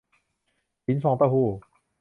[0.85, 1.47] หินฟองเต้าหู้